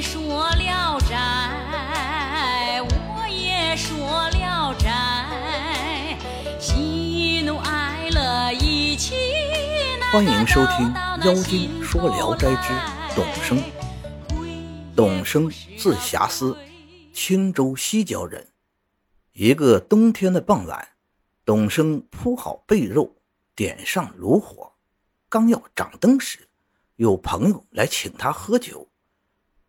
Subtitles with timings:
[0.00, 6.18] 说聊斋，我也说聊斋，
[6.60, 9.14] 喜怒哀乐一起。
[10.12, 10.92] 欢迎收听
[11.26, 12.72] 《妖精说聊斋之
[13.14, 13.58] 董生》。
[14.94, 16.56] 董生字遐思，
[17.14, 18.46] 青州西郊人。
[19.32, 20.88] 一个冬天的傍晚，
[21.44, 23.10] 董生铺好被褥，
[23.54, 24.72] 点上炉火，
[25.28, 26.48] 刚要掌灯时，
[26.96, 28.88] 有朋友来请他喝酒，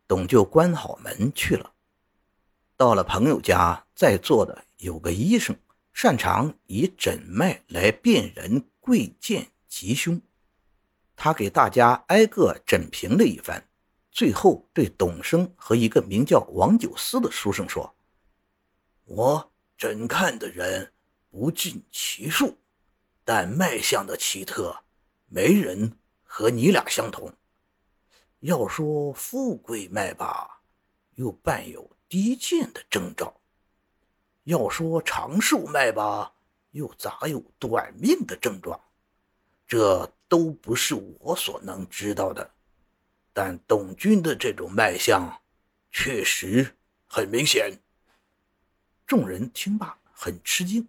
[0.07, 1.73] 董就关好门去了。
[2.75, 5.55] 到了朋友家，在座的有个医生，
[5.93, 10.21] 擅长以诊脉来辨人贵贱吉凶。
[11.15, 13.67] 他给大家挨个诊评了一番，
[14.11, 17.95] 最后对董生和一个名叫王九思的书生说
[19.05, 20.91] ：“我。”诊看的人
[21.29, 22.57] 不尽其数，
[23.23, 24.75] 但脉象的奇特，
[25.27, 27.31] 没人和你俩相同。
[28.39, 30.61] 要说富贵脉吧，
[31.15, 33.33] 又伴有低贱的征兆；
[34.43, 36.33] 要说长寿脉吧，
[36.71, 38.79] 又杂有短命的症状。
[39.67, 42.51] 这都不是我所能知道的，
[43.33, 45.41] 但董君的这种脉象，
[45.91, 46.75] 确实
[47.07, 47.79] 很明显。
[49.05, 50.87] 众人听罢很吃惊，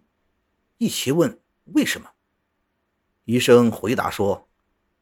[0.77, 2.11] 一齐问为什么。
[3.25, 4.47] 医生回答说：“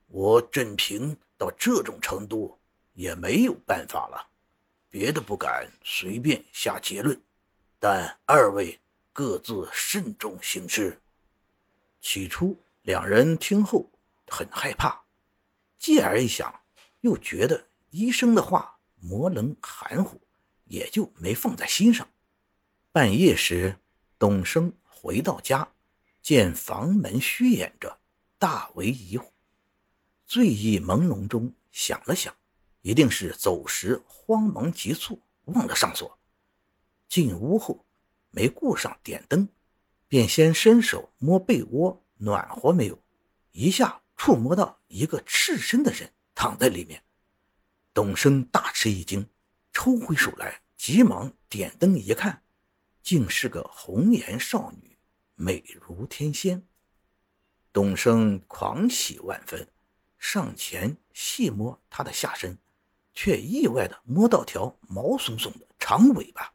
[0.07, 2.57] 我诊平到这种程度，
[2.93, 4.27] 也没有办法了，
[4.89, 7.21] 别的不敢随便下结论，
[7.79, 8.79] 但二位
[9.13, 10.99] 各自慎重行事。”
[12.01, 13.89] 起初两人听后
[14.27, 15.03] 很害怕，
[15.77, 16.61] 继而一想，
[17.01, 20.19] 又觉得医生的话模棱含糊，
[20.65, 22.07] 也就没放在心上。
[22.91, 23.77] 半夜时，
[24.17, 25.67] 董生回到家，
[26.21, 27.99] 见房门虚掩着，
[28.39, 29.27] 大为疑惑。
[30.27, 32.35] 醉意朦胧中，想了想，
[32.81, 36.19] 一定是走时慌忙急促，忘了上锁。
[37.07, 37.85] 进屋后，
[38.31, 39.47] 没顾上点灯，
[40.09, 43.01] 便先伸手摸被窝，暖和没有？
[43.53, 47.01] 一下触摸到一个赤身的人躺在里面，
[47.93, 49.25] 董生大吃一惊，
[49.71, 52.43] 抽回手来，急忙点灯一看。
[53.01, 54.97] 竟是个红颜少女，
[55.35, 56.67] 美如天仙。
[57.71, 59.65] 董生狂喜万分，
[60.17, 62.57] 上前细摸她的下身，
[63.13, 66.53] 却意外的摸到条毛耸耸的长尾巴。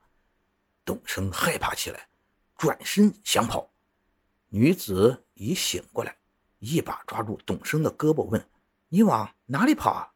[0.84, 2.08] 董生害怕起来，
[2.56, 3.70] 转身想跑。
[4.48, 6.16] 女子已醒过来，
[6.58, 8.48] 一把抓住董生的胳膊，问
[8.90, 10.12] ：“你往哪里跑啊？”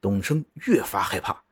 [0.00, 1.44] 董生越发害怕。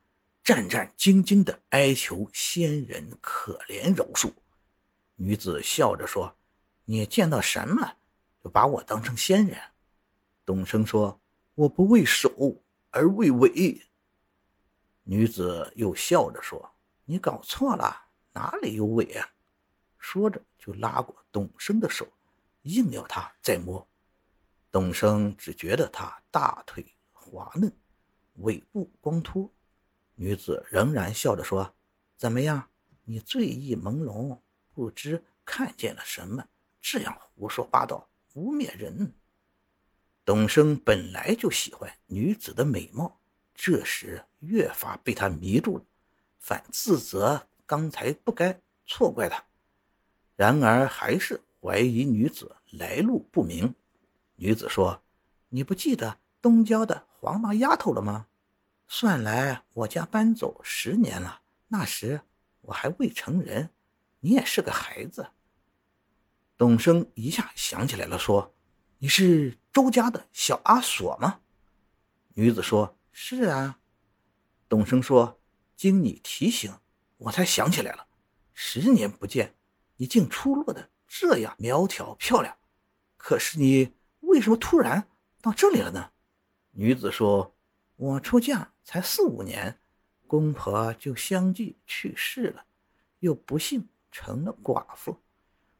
[0.45, 4.33] 战战兢兢地哀求仙人可怜饶恕。
[5.17, 6.37] 女子笑着说
[6.87, 7.97] ：“你见到什么，
[8.45, 9.61] 就把我当成仙人？”
[10.47, 11.21] 董生说
[11.57, 13.83] ：“我不为首，而为尾。”
[15.03, 19.29] 女子又笑着说：“你搞错了，哪里有尾啊？”
[19.99, 22.07] 说着就拉过董生的手，
[22.63, 23.85] 硬要他再摸。
[24.71, 27.77] 董生只觉得他大腿滑嫩，
[28.35, 29.53] 尾部光秃。
[30.15, 31.75] 女子仍然笑着说
[32.17, 32.71] ：“怎么样？
[33.03, 34.39] 你醉意朦胧，
[34.73, 36.47] 不知看见了什么？
[36.81, 39.13] 这样胡说八道，污蔑人。”
[40.27, 43.21] 董生本来就喜欢女子的美貌，
[43.55, 45.85] 这时越发被她迷住了，
[46.41, 49.45] 反自责刚才不该错怪她。
[50.35, 53.73] 然而还是怀疑女子来路不明。
[54.35, 55.01] 女子说
[55.49, 58.27] ：“你不记得东郊的黄毛丫头了吗？”
[58.89, 62.21] 算来我家搬走十年了，那时
[62.63, 63.71] 我还未成人，
[64.19, 65.29] 你也是个孩子。
[66.57, 68.53] 董生一下想起来了，说
[68.99, 71.41] ：“你是周家的小阿锁吗？”
[72.33, 73.79] 女子说：“是啊。”
[74.71, 75.39] 董生说
[75.77, 76.73] ：“经你提醒，
[77.19, 78.07] 我才想起来了。
[78.55, 79.55] 十年不见，
[79.97, 82.57] 你竟出落的这样苗条漂亮。
[83.19, 85.07] 可是你为什么突然
[85.43, 86.13] 到这里了呢？”
[86.73, 87.53] 女子说。
[87.99, 89.81] 我出嫁才四五年，
[90.27, 92.67] 公婆就相继去世了，
[93.21, 95.17] 又不幸成了寡妇，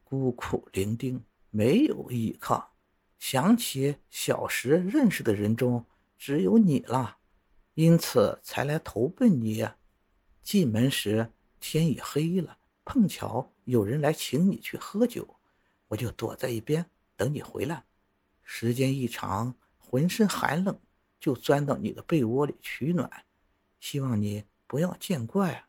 [0.03, 1.21] 孤苦伶仃，
[1.51, 2.73] 没有依靠。
[3.17, 5.85] 想起小时认识的人中
[6.17, 7.17] 只有你了，
[7.73, 9.67] 因此才来投奔你。
[10.43, 15.39] 进门时天已黑了，碰巧有人来请你去喝酒，
[15.87, 17.83] 我就躲在一边等你回来。
[18.43, 20.79] 时间一长，浑身寒冷。
[21.19, 23.09] 就钻到你的被窝里取暖，
[23.79, 25.67] 希望你不要见怪啊。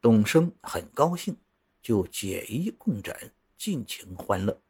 [0.00, 1.36] 董生很高兴，
[1.80, 4.60] 就解衣共枕，尽情欢乐，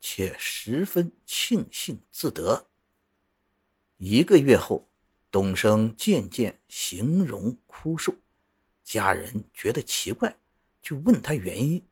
[0.00, 2.68] 且十分庆幸自得。
[3.96, 4.88] 一个月后，
[5.30, 8.14] 董生渐渐形容枯瘦，
[8.84, 10.36] 家人觉得奇怪，
[10.82, 11.84] 就问他原因，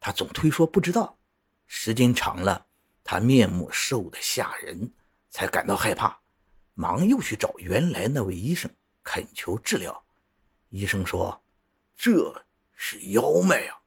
[0.00, 1.18] 他总推说不知道。
[1.66, 2.66] 时间长了，
[3.02, 4.92] 他面目瘦得吓人，
[5.30, 6.20] 才感到害怕，
[6.74, 8.70] 忙又去找原来那位医生
[9.02, 10.04] 恳求治疗。
[10.70, 11.42] 医生说
[11.96, 13.80] ：“这是腰脉啊，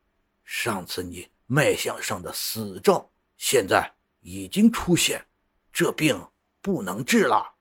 [0.44, 5.26] 上次你脉象上的死兆现在已经出现，
[5.72, 6.30] 这病
[6.62, 7.56] 不能治了。”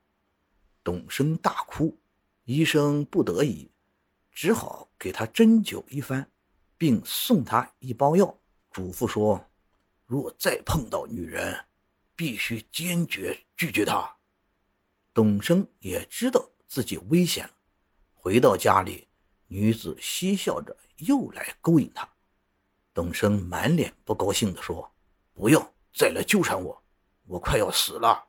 [0.83, 1.97] 董生大哭，
[2.43, 3.69] 医生不得已，
[4.31, 6.29] 只好给他针灸一番，
[6.77, 8.37] 并送他一包药，
[8.71, 9.43] 嘱咐说。
[10.05, 11.65] 若再碰到女人，
[12.15, 14.15] 必须坚决拒绝她。
[15.13, 17.53] 董生也知道自己危险了，
[18.13, 19.05] 回到家里，
[19.47, 22.07] 女子嬉笑着又来勾引他。
[22.93, 24.89] 董生满脸不高兴地说
[25.37, 26.83] ：“不要再来纠缠我，
[27.27, 28.25] 我快要死了。”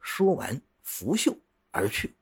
[0.00, 1.38] 说完，拂袖
[1.70, 2.16] 而去。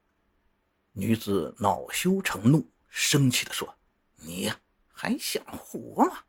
[0.91, 3.79] 女子恼羞成怒，生气地说
[4.19, 4.53] ：“你
[4.89, 6.25] 还想活吗？”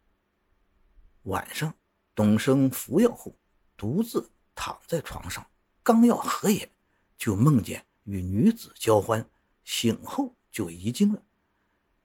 [1.23, 1.73] 晚上。
[2.15, 3.35] 董生服药后，
[3.75, 5.43] 独自躺在床上，
[5.81, 6.69] 刚要合眼，
[7.17, 9.27] 就梦见与女子交欢，
[9.63, 11.23] 醒后就遗精了。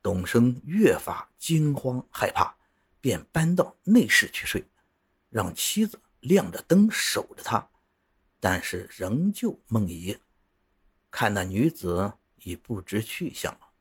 [0.01, 2.57] 董生越发惊慌害怕，
[3.03, 4.65] 便搬到内室去睡，
[5.31, 7.69] 让妻子亮着灯守着他，
[8.41, 10.17] 但是仍旧梦遗。
[11.11, 13.73] 看那女子已不知去向了。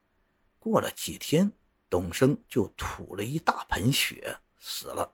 [0.59, 1.51] 过了几天，
[1.89, 5.13] 董生就吐了一大盆血，死了。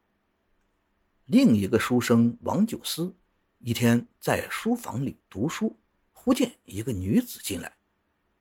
[1.26, 3.16] 另一个书生王九思，
[3.60, 5.80] 一天在书房里读书，
[6.12, 7.78] 忽见一个女子进来。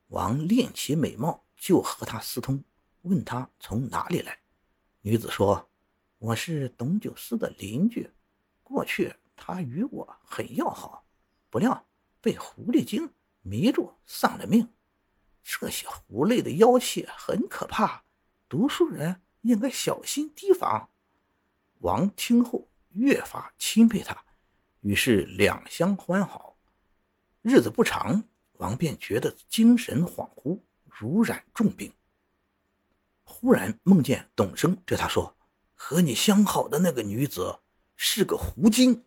[0.07, 2.63] 王恋其美貌，就和她私通，
[3.03, 4.37] 问她从哪里来。
[5.01, 5.69] 女子说
[6.23, 8.09] ：“我是董九思的邻居，
[8.63, 11.05] 过去他与我很要好，
[11.49, 11.85] 不料
[12.21, 13.11] 被狐狸精
[13.41, 14.69] 迷住，丧了命。
[15.43, 18.05] 这些狐类的妖气很可怕，
[18.47, 20.89] 读书人应该小心提防。”
[21.79, 22.69] 王听后。
[22.91, 24.23] 越发钦佩他，
[24.81, 26.55] 于是两相欢好。
[27.41, 28.23] 日子不长，
[28.59, 31.91] 王便觉得精神恍惚，如染重病。
[33.23, 35.35] 忽然梦见董生对他说
[35.85, 37.59] ：“和你相好的那个女子
[37.97, 39.03] 是个狐精，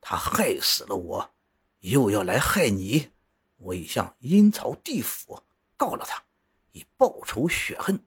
[0.00, 1.34] 她害死了我，
[1.80, 3.10] 又要来害你。
[3.56, 5.42] 我已向阴曹地府
[5.76, 6.22] 告了她，
[6.70, 8.00] 以报仇雪恨。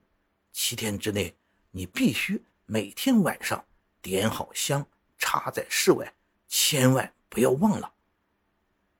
[0.52, 1.36] 七天之内，
[1.70, 3.62] 你必须每天晚上
[4.00, 4.86] 点好香。”
[5.18, 6.14] 插在室外，
[6.48, 7.92] 千万不要忘了。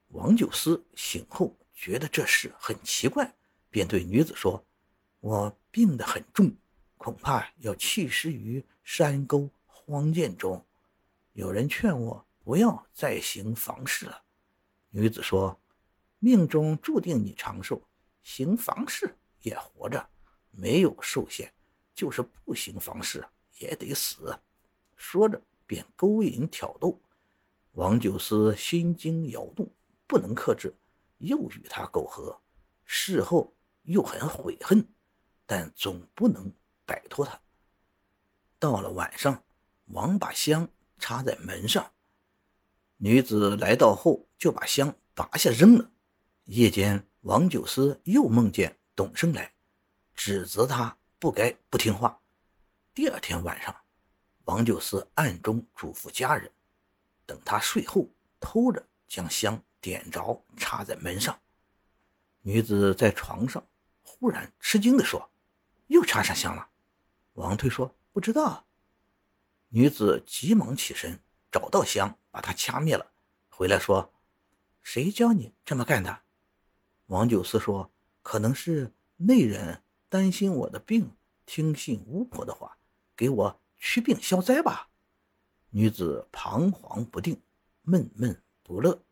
[0.09, 3.35] 王九思醒后觉得这事很奇怪，
[3.71, 4.65] 便对女子说
[5.21, 6.55] ：“我病得很重，
[7.05, 10.65] 恐怕要弃尸于山沟荒涧中。
[11.35, 14.23] 有人劝我不要再行房事了。”
[14.89, 15.61] 女子说
[16.19, 17.83] ：“命中注定你长寿，
[18.23, 20.09] 行房事也活着，
[20.51, 21.53] 没有寿限，
[21.95, 23.23] 就是不行房事
[23.59, 24.35] 也得死。”
[24.97, 25.41] 说着。
[25.67, 27.01] 便勾引挑逗，
[27.73, 29.67] 王九思心惊摇动，
[30.07, 30.75] 不能克制，
[31.17, 32.39] 又与他苟合。
[32.85, 33.51] 事后
[33.85, 34.87] 又很悔恨，
[35.47, 36.53] 但总不能
[36.87, 37.41] 摆脱他。
[38.59, 39.43] 到了晚上，
[39.87, 41.93] 王把香插在门上，
[42.97, 45.91] 女子来到后就把香拔下扔了。
[46.45, 49.53] 夜间，王九思又梦见董生来，
[50.15, 52.21] 指责他不该不听话。
[52.93, 53.75] 第二天晚上。
[54.47, 56.53] 王九思暗中嘱咐家人，
[57.25, 58.07] 等他睡后，
[58.39, 61.41] 偷着将香点着，插在门上。
[62.43, 63.67] 女子在床上
[64.03, 65.31] 忽然吃惊地说
[65.89, 66.69] ：“又插上香了。”
[67.35, 68.67] 王推说：“不知道。”
[69.71, 71.21] 女子急忙起身，
[71.53, 73.13] 找到香，把它掐灭了。
[73.49, 74.13] 回来说
[74.83, 76.23] ：“谁教你这么干的？”
[77.07, 82.79] 王九思说：“可能是内人担心我的病，听信巫婆的话，
[83.15, 84.89] 给我。”驱病消灾吧。
[85.69, 87.43] 女子彷徨不定，
[87.83, 89.05] 闷闷不乐。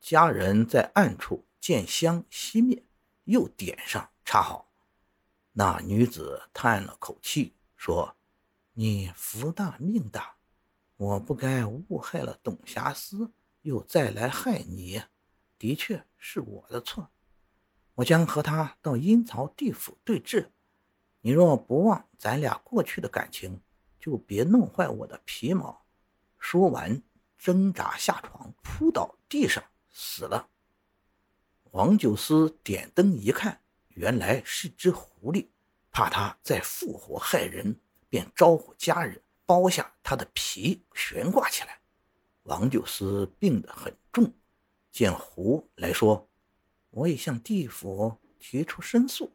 [0.00, 2.84] 家人在暗处见香熄灭，
[3.24, 4.67] 又点上插好。
[5.60, 8.14] 那女子叹了口气，说
[8.74, 10.36] ：“你福大命大，
[10.96, 15.02] 我不该误害了董瑕司，又再来害你，
[15.58, 17.10] 的确是我的错。
[17.96, 20.52] 我将和他到阴曹地府对质。”
[21.22, 23.60] 你若不忘咱俩过去的感情，
[23.98, 25.84] 就别弄坏我的皮毛。
[26.38, 27.02] 说完，
[27.36, 30.50] 挣扎下床，扑倒地上，死了。
[31.72, 33.60] 王九思点灯一看，
[33.98, 35.48] 原来是只狐狸，
[35.90, 41.80] 怕他再复活害人，便招呼家人剥下他的皮悬挂起来。
[42.44, 44.32] 王九思病得很重，
[44.92, 46.28] 见狐来说
[46.90, 49.32] ：“我已向地府提出申诉，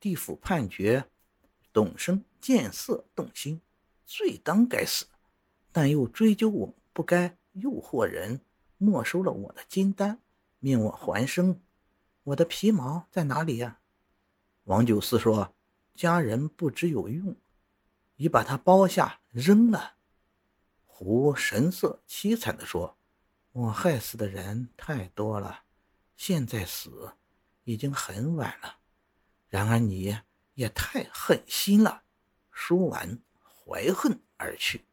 [0.00, 1.04] 地府判决
[1.70, 3.60] 董生见色动心，
[4.06, 5.04] 罪当该死，
[5.70, 8.40] 但又追究我不该诱惑人，
[8.78, 10.18] 没收了我的金丹，
[10.60, 11.60] 命我还生。
[12.24, 13.77] 我的皮毛在哪里呀？
[14.68, 15.54] 王九思说
[15.96, 17.34] ：“家人不知有用，
[18.16, 19.94] 已把它剥下扔了。”
[20.84, 22.98] 胡神色凄惨地说
[23.52, 25.62] ：“我害死的人太多了，
[26.18, 27.14] 现在死
[27.64, 28.76] 已经很晚了。
[29.48, 30.18] 然而你
[30.52, 32.02] 也太狠心了。”
[32.52, 34.84] 说完，怀恨而去。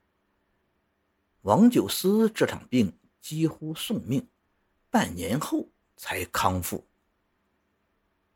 [1.42, 4.30] 王九思这场病几乎送命，
[4.90, 5.68] 半年后
[5.98, 6.88] 才康复。